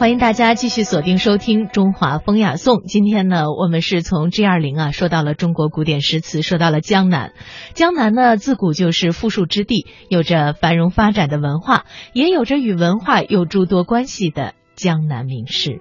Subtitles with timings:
[0.00, 2.76] 欢迎大家继续锁定收听《中华风雅颂》。
[2.86, 7.32] 今天呢，我们是从 G 二零啊说到了中国古典诗词，说到了江南。
[7.74, 15.80] 江南呢，自古就是富庶之地，有着繁荣发展的文化，也有着与文化有诸多关系的江南名士。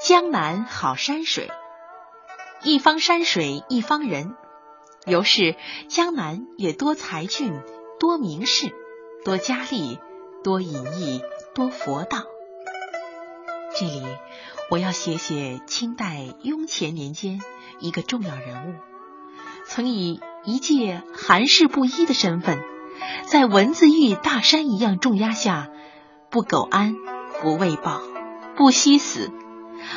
[0.00, 1.48] 江南好山水，
[2.64, 4.34] 一方山水一方人。
[5.08, 5.56] 由是
[5.88, 7.60] 江南也多才俊，
[7.98, 8.72] 多名士，
[9.24, 9.98] 多佳丽，
[10.44, 11.22] 多隐逸，
[11.54, 12.24] 多佛道。
[13.78, 14.02] 这里
[14.70, 17.40] 我要写写清代雍乾年间
[17.80, 18.74] 一个重要人物，
[19.66, 22.58] 曾以一介寒士布衣的身份，
[23.26, 25.70] 在文字狱大山一样重压下，
[26.30, 26.96] 不苟安，
[27.40, 28.02] 不畏暴，
[28.56, 29.30] 不惜死，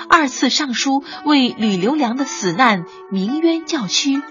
[0.10, 4.22] 二次上书为吕留良的死难鸣冤叫屈。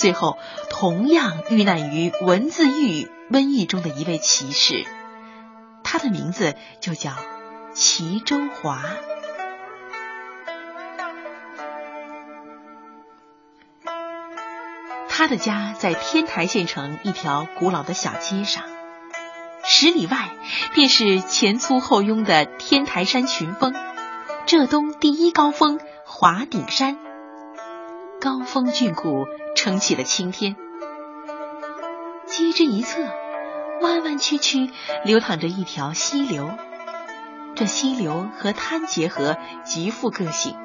[0.00, 0.38] 最后，
[0.70, 4.86] 同样遇难于文字狱瘟疫中的一位骑士，
[5.84, 7.12] 他的名字就叫
[7.74, 8.82] 齐州华。
[15.10, 18.64] 他的家在天台县城一条古老的小街上，
[19.62, 20.30] 十里外
[20.74, 23.74] 便是前粗后拥的天台山群峰，
[24.46, 26.96] 浙东第一高峰华顶山，
[28.20, 29.26] 高峰峻谷。
[29.56, 30.56] 撑起了青天，
[32.26, 33.02] 街之一侧，
[33.82, 34.70] 弯弯曲曲
[35.04, 36.48] 流淌着一条溪流。
[37.56, 40.56] 这溪流和滩结合，极富个性。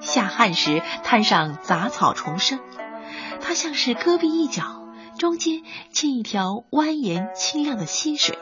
[0.00, 2.60] 夏旱时，滩上杂草丛生，
[3.40, 4.86] 它像是戈壁一角，
[5.18, 5.62] 中间
[5.92, 8.38] 嵌一条蜿蜒清亮的溪水。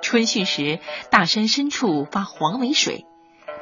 [0.00, 0.78] 春汛时，
[1.10, 3.06] 大山深处发黄尾水。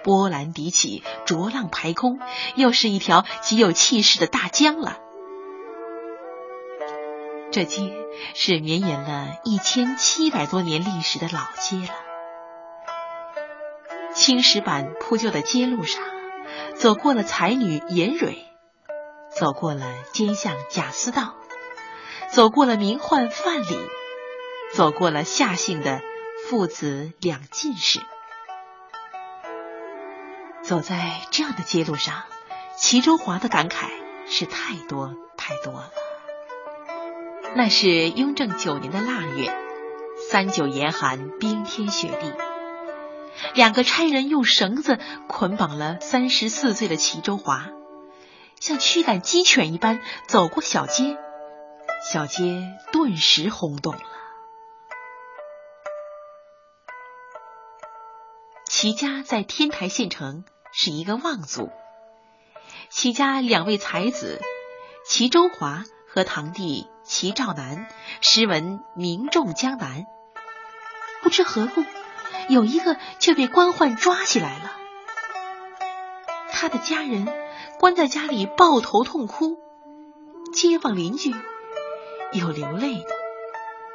[0.04, 2.20] 波澜迭起，浊浪排空，
[2.54, 4.98] 又是一条极有气势的大江了。
[7.50, 7.92] 这街
[8.34, 11.94] 是绵延了一千七百多年历史的老街了。
[14.12, 16.02] 青石板铺就的街路上，
[16.76, 18.44] 走过了才女颜蕊，
[19.36, 21.34] 走过了奸相贾似道，
[22.30, 23.78] 走过了名宦范蠡，
[24.74, 26.02] 走过了夏姓的
[26.48, 28.00] 父子两进士。
[30.64, 32.22] 走在这样的街路上，
[32.78, 33.90] 齐周华的感慨
[34.26, 35.90] 是太多太多了。
[37.54, 39.54] 那是雍正九年的腊月，
[40.30, 42.32] 三九严寒，冰天雪地。
[43.54, 44.98] 两个差人用绳子
[45.28, 47.68] 捆绑了三十四岁的齐周华，
[48.58, 51.18] 像驱赶鸡犬一般走过小街，
[52.10, 54.00] 小街顿时轰动了。
[58.66, 60.44] 齐家在天台县城。
[60.76, 61.70] 是一个望族，
[62.90, 64.40] 齐家两位才子
[65.06, 67.86] 齐周华和堂弟齐兆南，
[68.20, 70.04] 诗文名重江南。
[71.22, 71.84] 不知何故，
[72.48, 74.76] 有一个却被官宦抓起来了。
[76.50, 77.28] 他的家人
[77.78, 79.56] 关在家里抱头痛哭，
[80.52, 81.32] 街坊邻居
[82.32, 83.10] 有流泪的，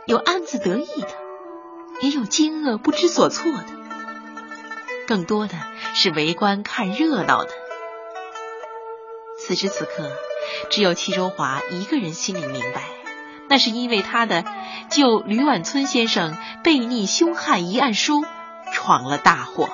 [0.05, 1.09] 有暗自得意的，
[2.03, 3.78] 也有惊愕不知所措的，
[5.09, 5.57] 更多的。
[5.95, 7.49] 是围观看热闹的。
[9.39, 10.11] 此时此刻，
[10.69, 12.83] 只有戚州华一个人心里明白，
[13.49, 14.45] 那是因为他的
[14.91, 18.23] 救吕婉村先生背逆凶悍一案书
[18.71, 19.69] 闯了大祸。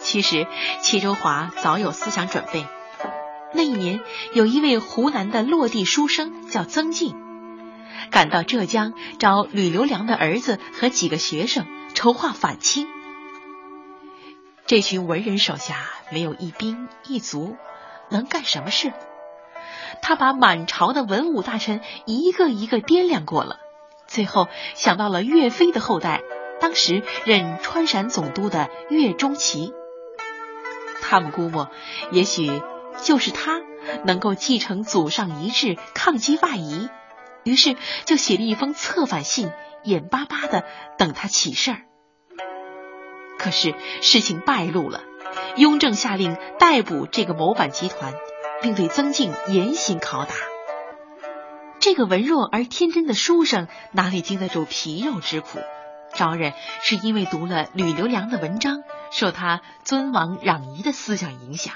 [0.00, 0.46] 其实，
[0.80, 2.66] 戚州华早有思想准备。
[3.52, 4.00] 那一年，
[4.32, 7.14] 有一位湖南的落地书生叫曾静，
[8.10, 11.66] 赶到浙江找吕留良的儿子和几个学生。
[11.94, 12.86] 筹划反清，
[14.66, 17.56] 这群文人手下没有一兵一卒，
[18.08, 18.92] 能干什么事？
[20.00, 23.56] 他把满朝的文武大臣一个一个掂量过了，
[24.06, 26.20] 最后想到了岳飞的后代，
[26.60, 29.72] 当时任川陕总督的岳钟琪。
[31.02, 31.68] 他们估摸，
[32.12, 32.62] 也许
[33.02, 33.60] 就是他
[34.04, 36.88] 能够继承祖上遗志，抗击外夷，
[37.44, 39.50] 于是就写了一封策反信，
[39.84, 40.64] 眼巴巴的
[40.98, 41.78] 等他起事儿。
[43.38, 45.02] 可是事情败露了，
[45.56, 48.12] 雍正下令逮捕这个谋反集团，
[48.60, 50.34] 并对曾静严刑拷打。
[51.80, 55.60] 这个文弱而天真的书生哪里经得住皮肉之苦？
[56.14, 56.52] 招认
[56.82, 58.82] 是因为读了吕留良的文章，
[59.12, 61.74] 受他尊王攘夷的思想影响。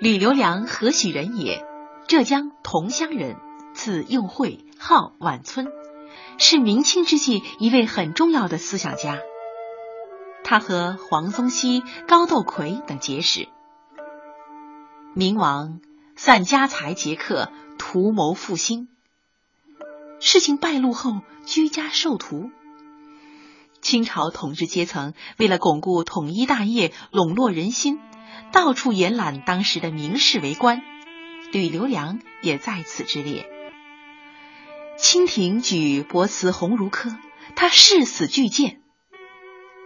[0.00, 1.64] 吕留良何许人也？
[2.06, 3.36] 浙江桐乡人，
[3.76, 5.68] 字用会，号晚村，
[6.38, 9.20] 是明清之际一位很重要的思想家。
[10.42, 13.48] 他和黄宗羲、高窦魁等结识。
[15.14, 15.80] 明王
[16.16, 18.88] 散家财劫客，图谋复兴。
[20.20, 22.50] 事情败露后，居家受徒。
[23.82, 28.00] 清朝统治阶层为了巩固统一大业，笼络人心，
[28.52, 30.82] 到处延揽当时的名士为官。
[31.52, 33.48] 吕留良也在此之列。
[34.98, 37.16] 清廷举博辞鸿儒科，
[37.54, 38.80] 他誓死拒谏。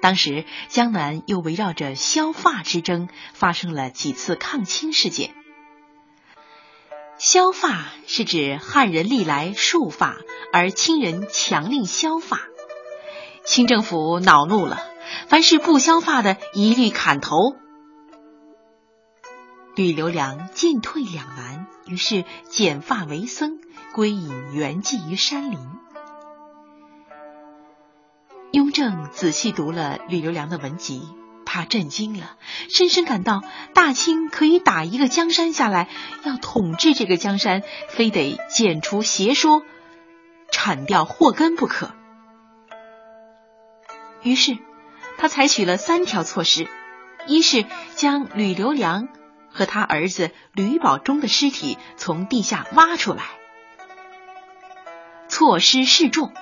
[0.01, 5.35] 当时江南又围绕着削发之争发生了几次抗清事件。
[7.19, 10.17] 削发是指汉人历来束发，
[10.53, 12.41] 而清人强令削发。
[13.45, 14.81] 清政府恼怒了，
[15.29, 17.37] 凡是不削发的，一律砍头。
[19.77, 23.61] 吕留良进退两难，于是剪发为僧，
[23.93, 25.59] 归隐圆寂于山林。
[28.53, 31.09] 雍正仔细读了吕留良的文集，
[31.47, 32.37] 他震惊了，
[32.69, 35.89] 深深感到大清可以打一个江山下来，
[36.25, 39.63] 要统治这个江山，非得剪除邪说，
[40.51, 41.93] 铲掉祸根不可。
[44.23, 44.59] 于是，
[45.17, 46.67] 他采取了三条措施：
[47.27, 47.65] 一是
[47.95, 49.09] 将吕留良
[49.53, 53.25] 和他儿子吕保中的尸体从地下挖出来，
[55.29, 56.33] 措施示众；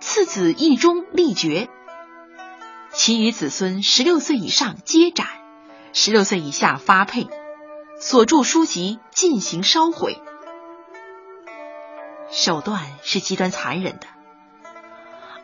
[0.00, 1.68] 次子义忠立爵，
[2.92, 5.26] 其余子孙十六岁以上皆斩，
[5.92, 7.28] 十六岁以下发配，
[8.00, 10.20] 所著书籍进行烧毁。
[12.30, 14.06] 手段是极端残忍的。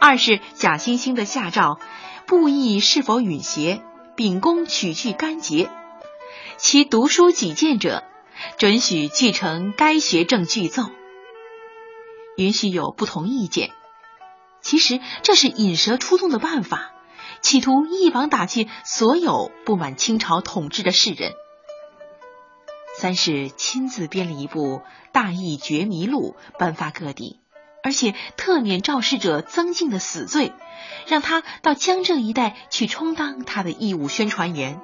[0.01, 1.79] 二是假惺惺的下诏，
[2.27, 3.83] 布议是否允邪，
[4.15, 5.71] 秉公取具干结。
[6.59, 8.03] 其读书己见者，
[8.59, 10.83] 准许继承该学证具奏。
[12.37, 13.71] 允许有不同意见。
[14.61, 16.91] 其实这是引蛇出洞的办法，
[17.43, 21.33] 企图一网打尽所有不满清朝统治的士人。
[22.97, 24.79] 三是亲自编了一部
[25.13, 27.39] 《大义绝迷录》，颁发各地。
[27.85, 30.53] 而且特免肇事者曾静的死罪，
[31.07, 34.81] 让他到江浙一带去充当他的义务宣传员。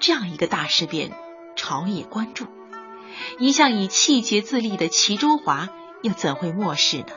[0.00, 1.12] 这样一个大事变，
[1.56, 2.46] 朝野关注，
[3.38, 5.68] 一向以气节自立的齐州华
[6.02, 7.12] 又怎会漠视呢？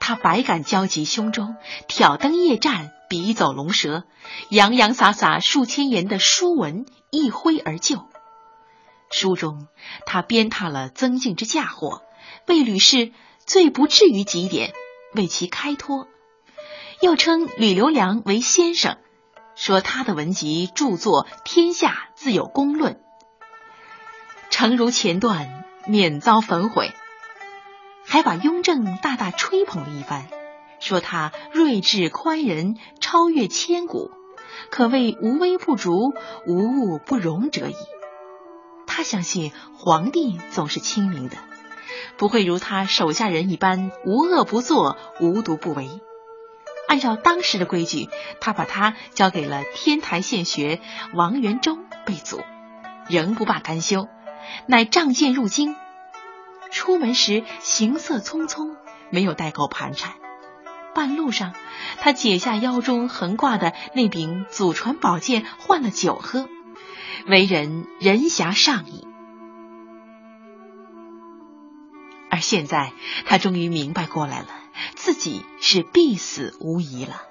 [0.00, 1.54] 他百感交集胸中，
[1.88, 4.04] 挑灯夜战，笔走龙蛇，
[4.48, 8.06] 洋洋洒洒数千言的书文一挥而就。
[9.10, 9.68] 书中，
[10.06, 12.02] 他鞭挞了曾静之嫁祸。
[12.48, 13.12] 为吕氏
[13.46, 14.72] 最不至于极点，
[15.14, 16.08] 为其开脱，
[17.00, 18.98] 又称吕留良为先生，
[19.54, 23.00] 说他的文集著作天下自有公论，
[24.50, 26.92] 诚如前段，免遭焚毁。
[28.04, 30.26] 还把雍正大大吹捧了一番，
[30.80, 34.10] 说他睿智宽仁，超越千古，
[34.70, 36.12] 可谓无微不足，
[36.46, 37.76] 无物不容者矣。
[38.86, 41.36] 他相信皇帝总是清明的。
[42.16, 45.88] 不会如他手下人一般无恶不作、无毒不为。
[46.92, 50.78] 按照当时的规矩，他把他交给了天台县学
[51.14, 52.42] 王元忠备祖，
[53.08, 54.08] 仍不罢甘休，
[54.66, 55.74] 乃仗剑入京。
[56.70, 58.76] 出门时行色匆匆，
[59.08, 60.12] 没有带够盘缠。
[60.94, 61.54] 半路上，
[61.98, 66.46] 他解下腰中横挂的那柄祖传宝剑，换了酒喝，
[67.26, 69.06] 为人人侠尚义。
[72.28, 72.92] 而现在，
[73.24, 74.48] 他终于明白过来了，
[74.94, 77.22] 自己是必死无疑了。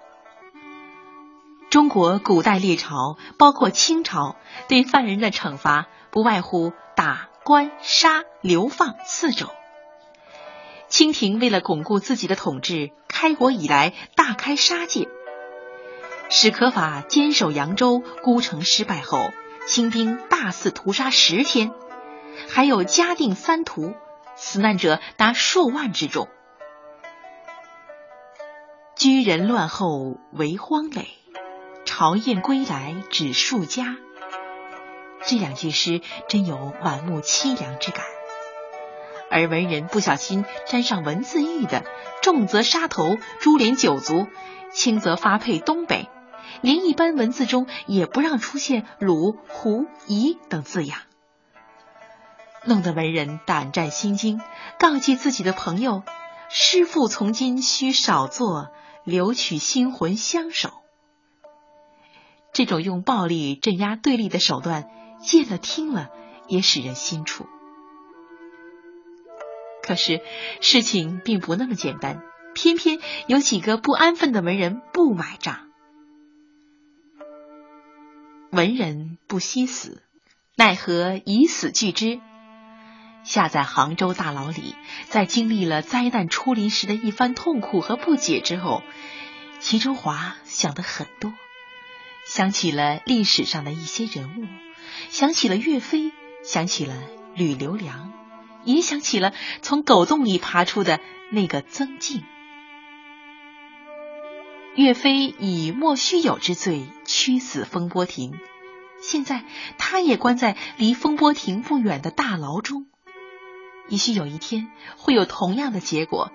[1.70, 4.36] 中国古代列朝，包括清朝，
[4.68, 9.50] 对犯人的惩罚不外乎打、关、杀、流放四种。
[10.90, 15.08] 清廷为了巩固自己的统治，开国以来大开杀戒。
[16.30, 19.32] 史可法坚守扬州，孤城失败后，
[19.66, 21.72] 清兵大肆屠杀十天，
[22.50, 23.94] 还有嘉定三屠。
[24.36, 26.28] 死难者达数万之众。
[29.02, 31.08] 居人乱后为荒垒，
[31.86, 33.98] 朝燕归来只数家。
[35.26, 38.06] 这两句诗真有满目凄凉之感。
[39.32, 41.84] 而文人不小心沾上文字狱的，
[42.22, 44.28] 重则杀头，株连九族；
[44.72, 46.08] 轻则发配东北，
[46.62, 51.00] 连一般文字中也不让出现鲁、胡、夷等字样。
[52.66, 54.40] 弄得文人胆战心惊，
[54.78, 56.04] 告诫自己的朋友
[56.54, 58.70] ：“师父从今需少做，
[59.04, 60.72] 留取心魂相守。”
[62.54, 64.90] 这种用暴力镇压对立的手段，
[65.22, 66.10] 见了听了
[66.48, 67.46] 也使人心怵。
[69.82, 70.22] 可是
[70.62, 72.22] 事情并不那么简单，
[72.54, 75.70] 偏偏有几个不安分的文人不买账。
[78.52, 80.04] 文人不惜死。
[80.58, 82.20] 奈何以死惧之。
[83.24, 84.76] 下在杭州大牢里，
[85.08, 88.84] 在经历了灾难出临时的一番痛苦和不解之后，
[89.60, 91.34] 齐中华想的很多，
[92.26, 94.48] 想起了历史上的一些人物，
[95.10, 96.12] 想起了岳飞，
[96.44, 96.96] 想起了
[97.36, 98.12] 吕留良，
[98.64, 101.00] 也想起了从狗洞里爬出的
[101.30, 102.24] 那个曾静。
[104.76, 108.40] 岳飞以莫须有之罪屈死风波亭，
[109.02, 109.44] 现在
[109.78, 112.88] 他也关在离风波亭不远的大牢中。
[113.92, 116.32] 也许有一天会有同样的结果，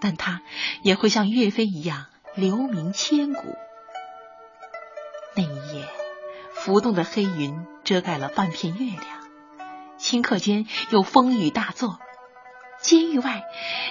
[0.00, 0.42] 但他
[0.82, 3.56] 也会像岳飞一样留名千古。
[5.34, 5.88] 那一夜，
[6.54, 9.02] 浮动的黑云遮盖了半片月亮，
[9.98, 11.98] 顷刻间有风雨大作。
[12.80, 13.42] 监狱外，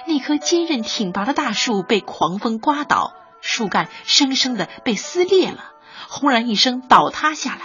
[0.06, 3.12] 那棵坚韧挺拔的大树被狂风刮倒。
[3.42, 5.74] 树干生生的被撕裂了，
[6.08, 7.60] 轰然一声倒塌下来。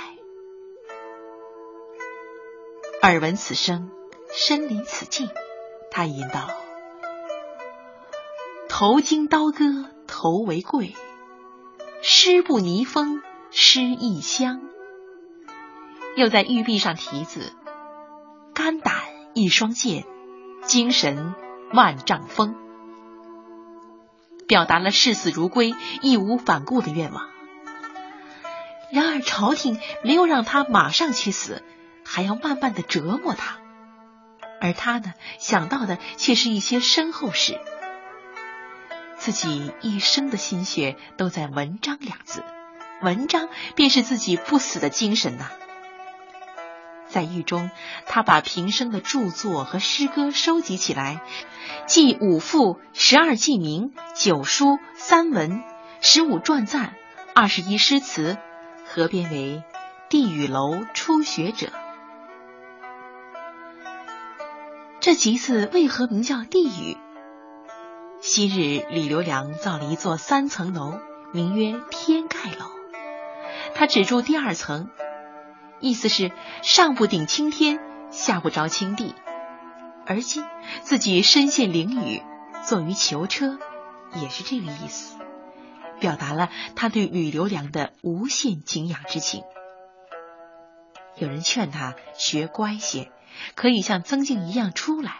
[3.02, 3.90] 耳闻此声，
[4.34, 5.30] 身临此境，
[5.92, 6.50] 他吟道
[8.70, 10.96] ：“头经刀割头为贵，
[12.02, 13.22] 尸不泥封
[13.52, 14.62] 尸亦香。”
[16.16, 17.54] 又在玉壁上题字
[18.54, 18.96] ：“肝胆
[19.34, 20.06] 一双剑，
[20.64, 21.36] 精神
[21.74, 22.56] 万丈风。”
[24.48, 27.30] 表达了视死如归、义无反顾的愿望。
[28.92, 31.64] 然而朝廷没有让他马上去死，
[32.04, 33.61] 还要慢慢的折磨他。
[34.62, 37.60] 而他呢，想到的却是一些身后事。
[39.18, 42.44] 自己一生的心血都在“文章”两字，
[43.02, 45.50] 文章便是自己不死的精神呐。
[47.08, 47.70] 在狱中，
[48.06, 51.22] 他把平生的著作和诗歌收集起来，
[51.86, 55.62] 记五赋、十二记名、九书、三文、
[56.02, 56.94] 十五传赞、
[57.36, 58.38] 二十一诗词，
[58.88, 59.64] 合编为
[60.10, 61.68] 《地狱楼初学者》。
[65.02, 66.96] 这集子为何名叫地狱？
[68.22, 71.00] 昔日李留良造了一座三层楼，
[71.34, 72.68] 名曰天盖楼，
[73.74, 74.92] 他只住第二层。
[75.80, 76.32] 意思是
[76.62, 77.80] 上不顶青天，
[78.12, 79.16] 下不着青地。
[80.06, 80.46] 而今
[80.84, 82.22] 自己身陷囹圄，
[82.64, 83.58] 坐于囚车，
[84.22, 85.18] 也是这个意思，
[86.00, 89.42] 表达了他对吕留良的无限敬仰之情。
[91.16, 93.12] 有人劝他学乖些，
[93.56, 95.12] 可以像曾静一样出来；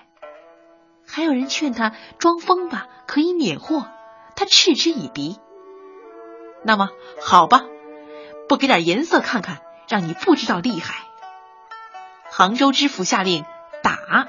[1.08, 3.88] 还有人劝他装疯吧，可以免祸。
[4.36, 5.40] 他嗤之以鼻。
[6.64, 6.90] 那么
[7.22, 7.66] 好吧，
[8.48, 9.62] 不给点颜色看看？
[9.88, 11.04] 让你不知道厉害。
[12.30, 13.44] 杭州知府下令
[13.84, 14.28] 打，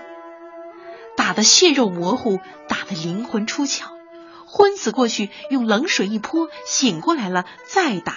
[1.16, 3.84] 打得血肉模糊，打得灵魂出窍，
[4.46, 8.16] 昏死过去，用冷水一泼，醒过来了再打，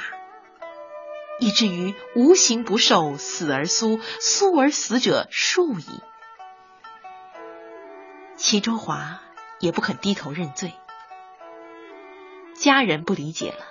[1.40, 5.86] 以至于无形不受，死而苏，苏而死者数矣。
[8.38, 9.22] 齐州华
[9.60, 10.74] 也不肯低头认罪，
[12.56, 13.66] 家人不理解了，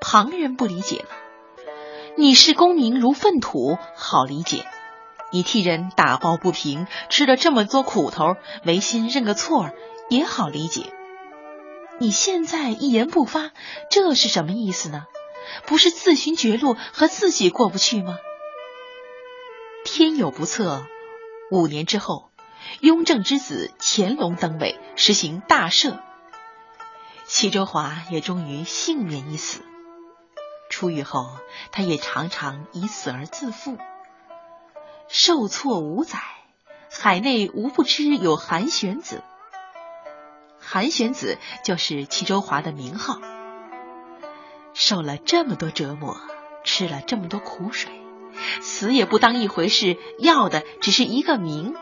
[0.00, 1.08] 旁人不理解了。
[2.16, 4.64] 你视功名如粪土，好理解；
[5.30, 9.70] 你替人打抱不平，吃了这么多苦头，违心认个错
[10.08, 10.92] 也好理解。
[11.98, 13.52] 你现在一言不发，
[13.90, 15.06] 这是什么意思呢？
[15.66, 18.18] 不是自寻绝路和自己过不去吗？
[19.84, 20.86] 天有不测，
[21.50, 22.30] 五年之后，
[22.80, 25.98] 雍正之子乾隆登位，实行大赦，
[27.26, 29.64] 齐州华也终于幸免一死。
[30.68, 31.30] 出狱后，
[31.72, 33.78] 他也常常以死而自负。
[35.08, 36.20] 受挫五载，
[36.92, 39.24] 海内无不知有韩玄子。
[40.60, 43.18] 韩玄子就是齐州华的名号。
[44.74, 46.16] 受了这么多折磨，
[46.64, 47.90] 吃了这么多苦水，
[48.60, 51.74] 死也不当一回事，要的只是一个名。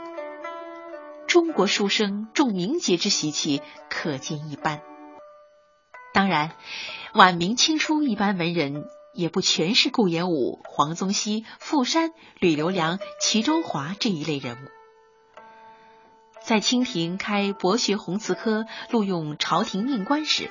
[1.26, 4.82] 中国书生重名节之习气，可见一斑。
[6.12, 6.52] 当然。
[7.14, 14.68] 晚明清初一般文人也不全是顾炎武、黄宗羲、傅山、吕留良、齐中华这一类人物。
[16.44, 20.50] 在清廷开博学宏词科录用朝廷命官时，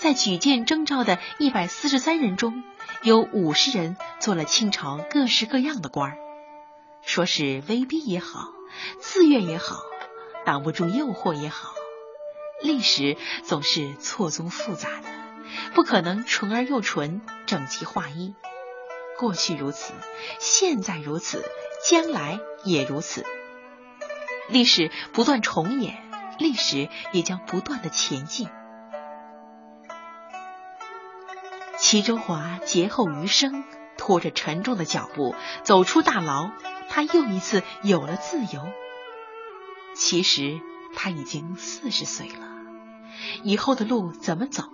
[0.00, 2.62] 在举荐征召的一百四十三人中，
[3.02, 6.18] 有五十人做了清朝各式各样的官儿。
[7.02, 8.48] 说是威逼也好，
[9.00, 9.76] 自愿也好，
[10.44, 11.72] 挡不住诱惑也好，
[12.62, 15.08] 历史总是错综复杂的。
[15.74, 18.34] 不可能纯而又纯，整齐划一。
[19.18, 19.92] 过去如此，
[20.40, 21.44] 现在如此，
[21.88, 23.24] 将来也如此。
[24.48, 26.02] 历史不断重演，
[26.38, 28.48] 历史也将不断的前进。
[31.86, 33.62] 齐州华劫后余生，
[33.98, 36.50] 拖着沉重的脚步走出大牢，
[36.88, 38.66] 他又一次有了自由。
[39.94, 40.62] 其实
[40.96, 42.48] 他已经四十岁了，
[43.42, 44.64] 以后的路怎么走？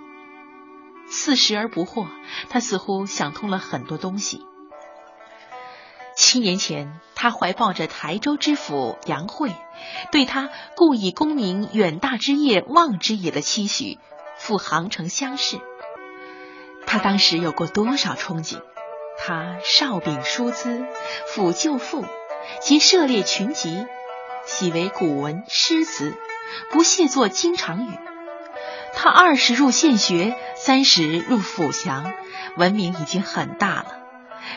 [1.08, 2.06] 四十而不惑，
[2.48, 4.46] 他似乎想通了很多东西。
[6.14, 9.52] 七年前，他怀抱着台州知府杨惠
[10.12, 10.48] 对他
[10.78, 13.98] “故以功名远大之业望之也”的期许，
[14.38, 15.60] 赴杭城相试。
[16.90, 18.60] 他当时有过多少憧憬？
[19.16, 20.84] 他少秉书资，
[21.28, 22.04] 辅舅父，
[22.60, 23.86] 及涉猎群集，
[24.44, 26.16] 喜为古文诗词，
[26.72, 27.96] 不屑作经常语。
[28.92, 32.12] 他二十入县学，三十入府祥，
[32.56, 33.96] 闻名已经很大了。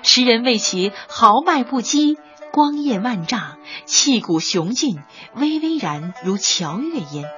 [0.01, 2.17] 时人为其豪迈不羁，
[2.51, 5.03] 光焰万丈，气骨雄峻，
[5.35, 7.29] 巍巍然如乔月焉。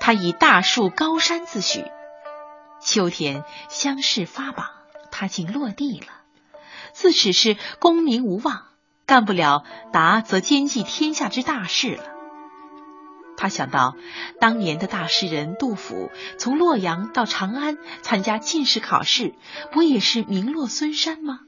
[0.00, 1.84] 他以大树高山自诩。
[2.84, 4.66] 秋天乡试发榜，
[5.10, 6.06] 他竟落地了。
[6.92, 8.66] 自此是功名无望，
[9.06, 12.04] 干不了达则兼济天下之大事了。
[13.36, 13.96] 他想到
[14.40, 19.34] 当年的大诗人杜甫，从洛阳到长安参加进士考试，
[19.72, 21.40] 不也是名落孙山吗？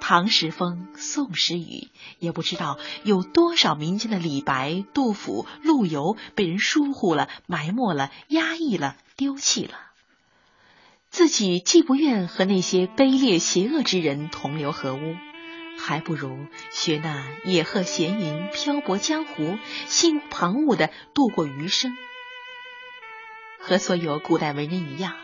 [0.00, 1.88] 唐时风，宋时雨，
[2.18, 9.87] 也不知道有多少民间的李白、杜甫、陆游被人疏忽了、埋没了、压抑了、丢弃了。
[11.10, 15.16] 自己既不愿和那些卑劣邪恶之人同流合污，
[15.78, 21.96] 还不如学那野鹤闲云、漂泊江湖、心无旁骛的度过余生。
[23.58, 25.14] 和所有古代文人一样，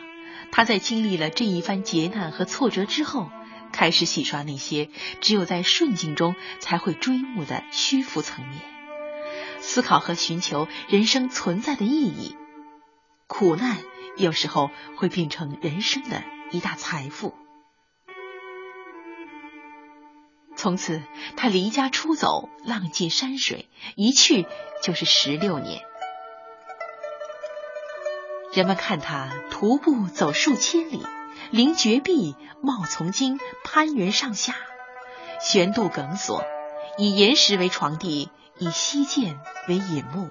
[0.50, 3.30] 他在经历了这一番劫难和挫折之后，
[3.70, 4.88] 开始洗刷那些
[5.20, 8.60] 只有在顺境中才会追慕的虚浮层面，
[9.60, 12.36] 思考和寻求人生存在的意义。
[13.26, 13.78] 苦难。
[14.16, 17.34] 有时候会变成人生的一大财富。
[20.56, 21.02] 从此，
[21.36, 24.46] 他离家出走，浪迹山水，一去
[24.82, 25.82] 就是十六年。
[28.52, 31.04] 人们看他徒步走数千里，
[31.50, 34.54] 临绝壁，冒从经，攀援上下，
[35.40, 36.44] 悬渡梗索，
[36.98, 40.30] 以岩石为床地，以溪涧为隐目，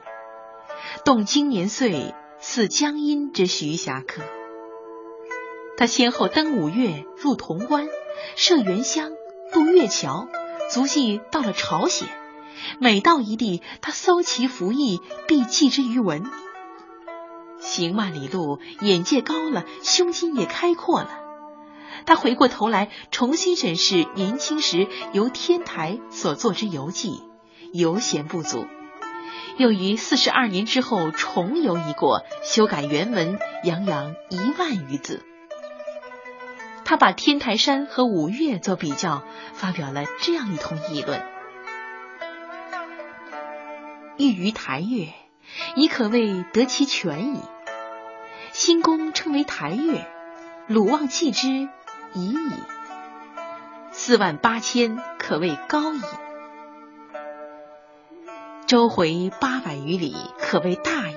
[1.04, 2.16] 动经年岁。
[2.46, 4.22] 似江阴之徐霞客，
[5.78, 7.88] 他先后登五岳，入潼关，
[8.36, 9.14] 涉元湘，
[9.54, 10.28] 渡月桥，
[10.70, 12.10] 足迹到了朝鲜。
[12.80, 16.30] 每到一地，他搜其服役，必记之于文。
[17.62, 21.22] 行万里路，眼界高了，胸襟也开阔了。
[22.06, 27.24] 他回过头来，重新审视年轻时由天台所作之游记，
[27.72, 28.68] 犹嫌不足。
[29.58, 35.24] 又于四十二年之后重游一过，修改原文，洋洋一万余字。
[36.86, 41.22] 他把天台山和五岳做比较，发表了这样一通议论：
[44.18, 45.14] 欲于台岳，
[45.76, 47.40] 已可谓得其全矣。
[48.52, 50.08] 新宫称为台岳，
[50.68, 51.48] 鲁望弃之
[52.14, 52.52] 已矣。
[53.92, 56.02] 四万八千，可谓高矣。
[58.74, 61.16] 周回八百余里，可谓大矣。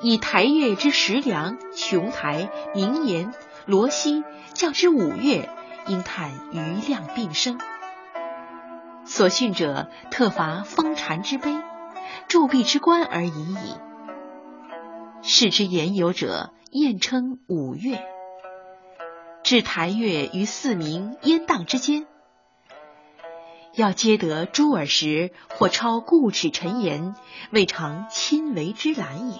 [0.00, 3.34] 以台岳之石梁、琼台、名岩、
[3.66, 4.22] 罗溪，
[4.54, 5.50] 较之五岳，
[5.88, 7.58] 应叹余量并生。
[9.06, 11.60] 所训者，特伐封禅之碑、
[12.28, 13.74] 铸币之官而已矣。
[15.22, 17.98] 视之言有者，验称五岳。
[19.42, 22.06] 置台岳于四明、燕荡之间。
[23.78, 27.14] 要皆得诸耳时，或超固齿陈言，
[27.52, 29.38] 未尝亲为之览也。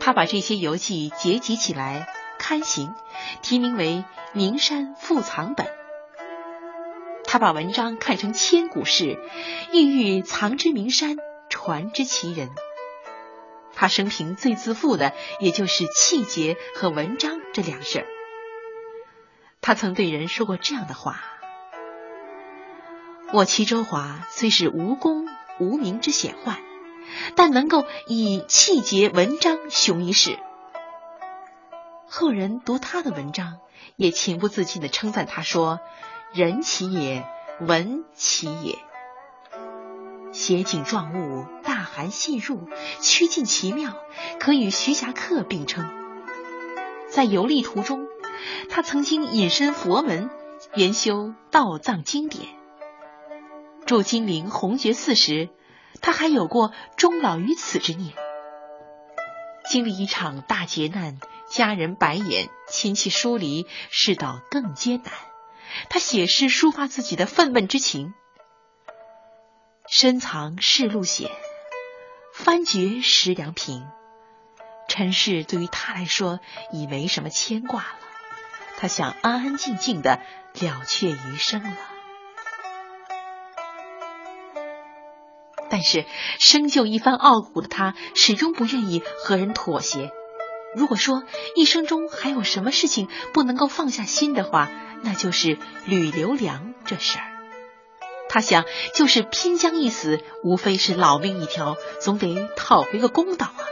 [0.00, 2.92] 他把这些游记结集起来刊行，
[3.42, 4.04] 题名为
[4.36, 5.66] 《名山复藏本》。
[7.24, 9.20] 他把文章看成千古事，
[9.70, 11.16] 意欲藏之名山，
[11.48, 12.50] 传之其人。
[13.72, 18.06] 他生平最自负的，也就是气节和文章这两事儿。
[19.60, 21.22] 他曾对人说过这样的话。
[23.34, 25.26] 我齐周华虽是无功
[25.58, 26.56] 无名之显宦，
[27.34, 30.38] 但能够以气节文章雄一世。
[32.06, 33.60] 后人读他的文章，
[33.96, 35.80] 也情不自禁的称赞他说
[36.34, 37.26] ：“人其也，
[37.60, 38.78] 文其也。
[40.32, 42.68] 写景状物，大含细入，
[43.00, 43.94] 曲尽奇妙，
[44.40, 45.88] 可与徐霞客并称。
[47.08, 48.06] 在游历途中，
[48.68, 50.28] 他曾经隐身佛门，
[50.74, 52.46] 研修道藏经典。”
[53.86, 55.50] 入金陵红觉寺时，
[56.00, 58.14] 他还有过终老于此之念。
[59.68, 61.18] 经历一场大劫难，
[61.50, 65.12] 家人白眼，亲戚疏离，世道更艰难。
[65.88, 68.14] 他写诗抒发自己的愤懑之情。
[69.88, 71.30] 深藏世路险，
[72.34, 73.86] 翻掘石梁平。
[74.88, 76.40] 尘世对于他来说
[76.72, 77.98] 已没什么牵挂了，
[78.78, 80.20] 他想安安静静的
[80.54, 81.91] 了却余生了。
[85.72, 86.04] 但是
[86.38, 90.10] 生就一番傲骨的他，始终不愿意和人妥协。
[90.76, 91.22] 如果说
[91.56, 94.68] 一生中还有什么事情不能够放下心的话，
[95.00, 95.56] 那就是
[95.86, 97.24] 吕留良这事儿。
[98.28, 103.64] 他想，就是拼将一死，无非是老命一条，总得讨回个公道啊。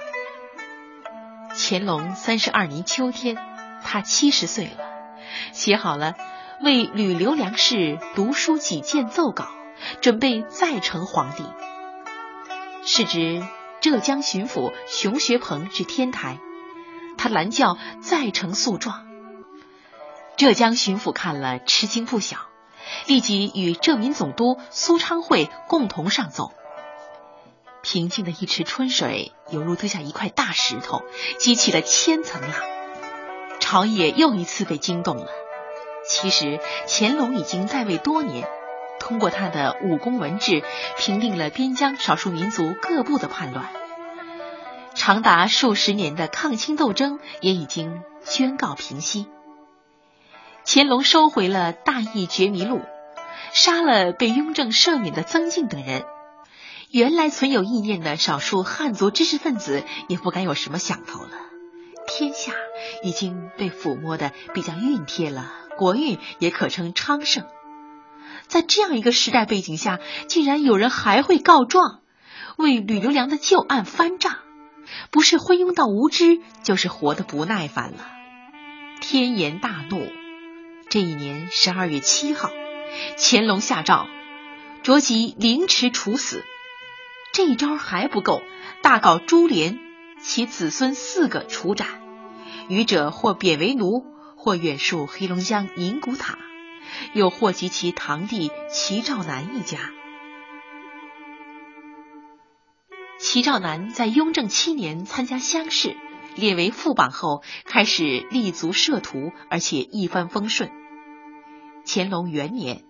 [1.54, 3.36] 乾隆三十二年秋天，
[3.84, 4.84] 他七十岁了，
[5.52, 6.14] 写好了
[6.62, 9.50] 为吕留良氏读书几件奏稿，
[10.00, 11.44] 准备再成皇帝。
[12.84, 13.46] 是指
[13.80, 16.38] 浙江巡抚熊学鹏至天台，
[17.18, 19.06] 他拦轿再呈诉状。
[20.36, 22.38] 浙江巡抚看了吃惊不小，
[23.06, 26.52] 立即与浙民总督苏昌会共同上奏。
[27.82, 31.02] 平静的一池春水，犹如丢下一块大石头，
[31.38, 32.52] 激起了千层浪。
[33.58, 35.28] 朝野又一次被惊动了。
[36.08, 38.48] 其实乾隆已经在位多年，
[39.10, 40.62] 通过他的武功文治，
[40.96, 43.66] 平定了边疆少数民族各部的叛乱，
[44.94, 49.26] 长达数十年的抗清斗争也已经宣告平息。
[50.64, 52.82] 乾隆收回了大义觉迷录，
[53.52, 56.04] 杀了被雍正赦免的曾静等人。
[56.92, 61.30] 原来存有意念的少数汉族知识分子也不敢有什么想头了。
[62.06, 62.52] 天下
[63.02, 67.44] 已经被抚摸的比较熨帖了，国运也可称昌盛。
[68.50, 72.00] 在这样一个时代背景下，竟然有人还会告状，
[72.56, 74.38] 为吕留良的旧案翻账，
[75.12, 78.10] 不是昏庸到无知，就是活得不耐烦了。
[79.00, 80.04] 天颜大怒。
[80.88, 82.50] 这一年十二月七号，
[83.16, 84.08] 乾隆下诏，
[84.82, 86.42] 着即凌迟处死。
[87.32, 88.42] 这一招还不够，
[88.82, 89.78] 大搞株连，
[90.20, 91.86] 其子孙四个处斩，
[92.68, 96.36] 余者或贬为奴，或远戍黑龙江宁古塔，
[97.12, 99.78] 又祸及其堂弟齐兆南一家。
[103.18, 105.96] 齐兆南在雍正七年参加乡试，
[106.36, 110.70] 列为副榜后，开始立足仕途，而且一帆风顺。
[111.84, 112.84] 乾隆元年，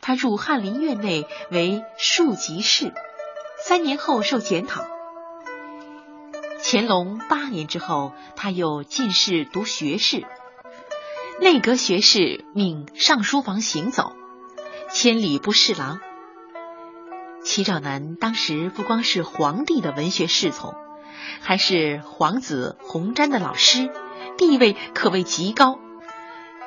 [0.00, 2.92] 他入翰林院内为庶吉士。
[3.64, 4.84] 三年后受检讨。
[6.60, 10.24] 乾隆八年之后，他又进士读学士，
[11.40, 14.12] 内阁学士命上书房行走，
[14.90, 16.00] 千里不侍郎。
[17.44, 20.74] 齐兆南当时不光是皇帝的文学侍从，
[21.40, 23.88] 还是皇子弘瞻的老师，
[24.36, 25.78] 地位可谓极高。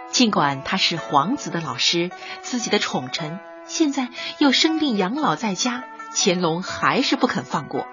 [0.10, 2.10] 尽管他是皇子的老师，
[2.42, 4.08] 自己的宠臣，现在
[4.40, 5.84] 又生病养老在家。
[6.14, 7.88] 乾隆还是不肯放过，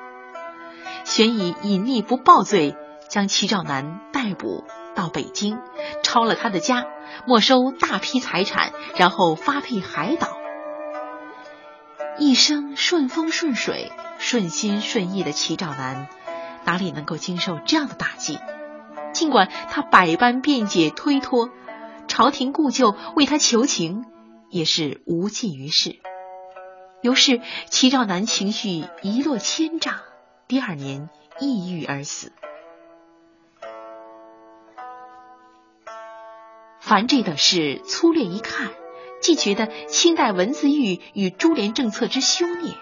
[1.04, 2.76] 悬以隐匿不报罪，
[3.08, 4.64] 将齐兆南逮捕
[4.98, 5.60] 到北京，
[6.02, 6.84] 抄了他的家，
[7.24, 10.36] 没收大批财产，然后发配海岛。
[12.18, 16.08] 一生顺风顺水、顺心顺意的齐兆南，
[16.64, 18.40] 哪里能够经受这样的打击？
[19.12, 21.48] 尽管他百般辩解推脱，
[22.08, 24.04] 朝廷故旧为他求情，
[24.50, 26.00] 也是无济于事。
[27.02, 30.00] 于是，齐兆南情绪一落千丈，
[30.48, 31.08] 第二年
[31.38, 32.32] 抑郁而死。
[36.88, 38.70] 凡这等事，粗略一看，
[39.20, 42.72] 既觉得清代文字狱与株连政策之凶孽，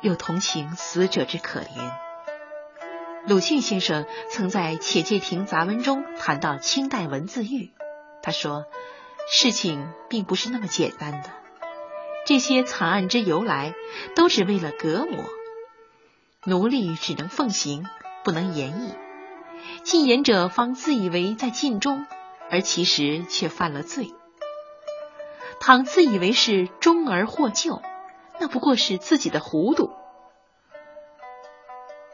[0.00, 1.92] 又同情死者之可怜。
[3.28, 7.70] 鲁迅先生曾在《且介亭杂文》中谈到清代文字狱，
[8.24, 8.64] 他说
[9.30, 11.30] ：“事情并不是那么简单的。”
[12.26, 13.72] 这些惨案之由来，
[14.16, 15.24] 都是为了隔膜。
[16.44, 17.86] 奴隶只能奉行，
[18.24, 18.92] 不能言议。
[19.84, 22.04] 进言者方自以为在尽忠，
[22.52, 24.12] 而其实却犯了罪。
[25.58, 27.80] 倘自以为是忠而获救，
[28.38, 29.90] 那不过是自己的糊涂。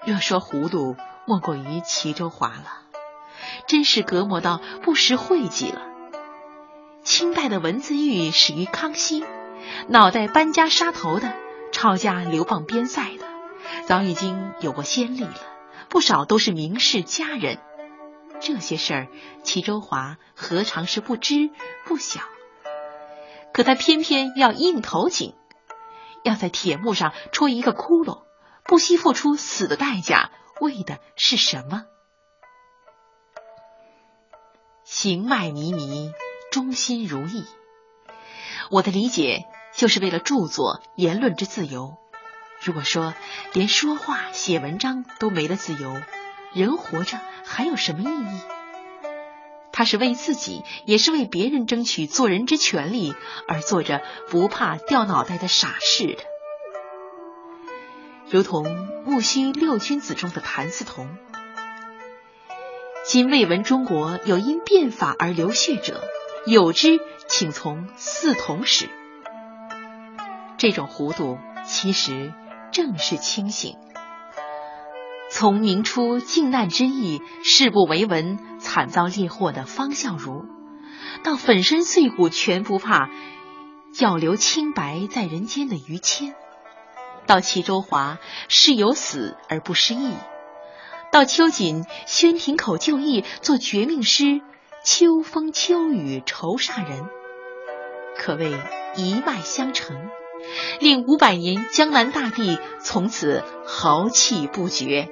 [0.06, 0.94] 若说糊涂，
[1.26, 2.82] 莫过于齐州华了。
[3.66, 5.82] 真是隔膜到不识讳己了。
[7.02, 9.24] 清代的文字狱始于康熙。
[9.88, 11.34] 脑袋搬家杀头的，
[11.72, 13.26] 抄家流放边塞的，
[13.86, 15.34] 早已经有过先例了。
[15.88, 17.58] 不少都是名士佳人。
[18.40, 19.08] 这些事儿，
[19.42, 21.50] 齐周华何尝是不知
[21.84, 22.20] 不晓？
[23.52, 25.34] 可他偏偏要硬头颈，
[26.22, 28.22] 要在铁幕上戳一个窟窿，
[28.64, 31.84] 不惜付出死的代价，为的是什么？
[34.84, 36.12] 行迈靡靡，
[36.50, 37.44] 忠心如意。
[38.70, 41.96] 我的理解就是为了著作言论之自由。
[42.62, 43.14] 如果说
[43.52, 46.00] 连说话、写文章都没了自由，
[46.52, 48.40] 人活着还有什么意义？
[49.72, 53.14] 他是为自己，也是为别人争取做人之权利
[53.46, 56.22] 而做着不怕掉脑袋的傻事的。
[58.28, 61.08] 如同木须六君子中的谭嗣同。
[63.06, 66.02] 今未闻中国有因变法而流血者，
[66.44, 68.90] 有之，请从嗣同始。
[70.58, 72.34] 这种糊涂，其实
[72.72, 73.78] 正是清醒。
[75.30, 80.46] 从明初靖难之役，誓不为文，惨遭烈祸的方孝孺，
[81.22, 83.10] 到粉身碎骨全不怕，
[83.98, 86.32] 要留清白在人间的于谦；
[87.26, 90.12] 到齐周华是有死而不失义；
[91.12, 94.40] 到秋瑾宣亭口就义，做绝命诗
[94.82, 97.04] “秋风秋雨愁煞人”，
[98.16, 98.54] 可谓
[98.96, 99.94] 一脉相承，
[100.80, 105.10] 令五百年江南大地从此豪气不绝。